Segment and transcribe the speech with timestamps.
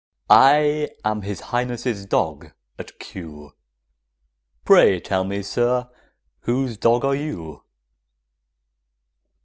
[0.31, 3.51] I am His Highness' dog at Kew;
[4.65, 5.87] Pray tell me, sir,
[6.39, 7.61] whose dog are you?